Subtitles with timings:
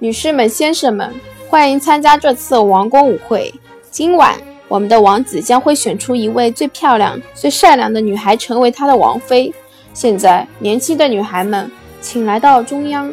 [0.00, 1.12] 女士们、先生们，
[1.48, 3.52] 欢迎参加这次王宫舞会。
[3.90, 4.36] 今晚，
[4.68, 9.52] 我们的王子将会选出一位最漂亮、最善良的女孩成为他的王妃。
[9.92, 11.68] 现在，年轻的女孩们，
[12.00, 13.12] 请来到中央。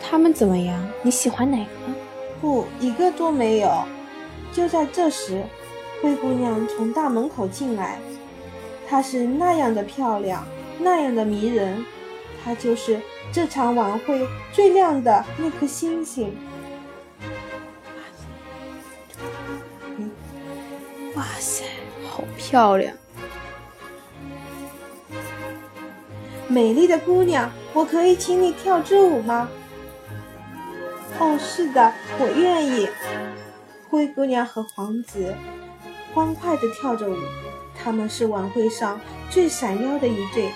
[0.00, 0.88] 他们怎么样？
[1.02, 1.64] 你喜欢哪个？
[2.40, 3.72] 不，一个都没有。
[4.52, 5.42] 就在这时，
[6.00, 7.98] 灰姑娘从大门口进来，
[8.88, 10.46] 她是那样的漂亮，
[10.78, 11.84] 那样的迷人，
[12.44, 13.00] 她就是
[13.32, 16.36] 这场晚会最亮的那颗星星。
[21.14, 21.64] 哇塞，
[22.10, 22.94] 好漂亮！
[26.48, 29.48] 美丽的姑娘，我可以请你跳支舞吗？
[31.18, 32.88] 哦，是的，我愿意。
[33.88, 35.34] 灰姑娘和皇子
[36.12, 37.16] 欢快地跳着舞，
[37.80, 40.50] 他们是晚会上最闪耀的一对。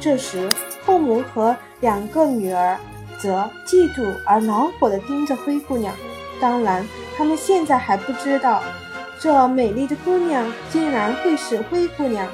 [0.00, 0.52] 这时，
[0.84, 2.78] 后母和两个女儿
[3.18, 5.94] 则嫉妒而恼火地盯着灰姑娘。
[6.40, 6.86] 当然，
[7.16, 8.62] 他们现在还不知道，
[9.18, 12.28] 这美丽的姑娘竟然会是灰姑娘。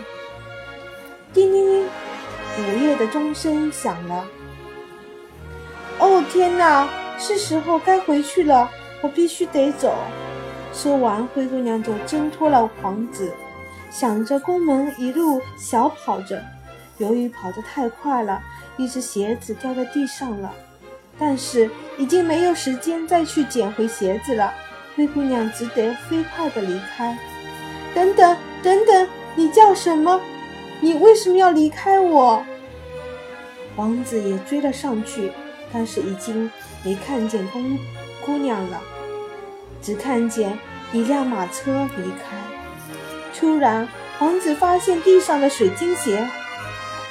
[1.32, 1.86] 叮铃铃，
[2.58, 4.24] 午夜的钟声响了。
[5.98, 6.88] 哦，天哪！
[7.18, 8.70] 是时候该回去了，
[9.02, 9.94] 我必须得走。
[10.72, 13.30] 说完，灰姑娘就挣脱了皇子，
[13.90, 16.42] 想着宫门一路小跑着。
[17.00, 18.40] 由于跑得太快了，
[18.76, 20.52] 一只鞋子掉在地上了。
[21.18, 24.54] 但是已经没有时间再去捡回鞋子了，
[24.94, 27.18] 灰姑娘只得飞快地离开。
[27.94, 30.20] 等等，等等，你叫什么？
[30.80, 32.44] 你为什么要离开我？
[33.76, 35.32] 王子也追了上去。
[35.72, 36.50] 但是已经
[36.84, 37.78] 没看见公
[38.26, 38.82] 姑娘了，
[39.80, 40.58] 只看见
[40.92, 42.36] 一辆马车离开。
[43.38, 43.86] 突然，
[44.18, 46.28] 王子发现地上的水晶鞋，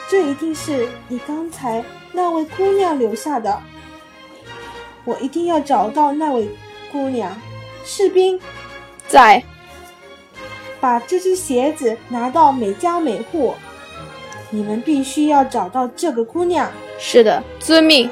[0.09, 3.62] 这一定是你刚才那位姑娘留下的。
[5.06, 6.50] 我一定要找到那位
[6.92, 7.40] 姑娘。
[7.86, 8.40] 士兵，
[9.08, 9.44] 在，
[10.80, 13.53] 把这只鞋子拿到每家每户。
[14.50, 16.72] 你们必须要找到这个姑娘。
[17.00, 18.09] 是的，遵命。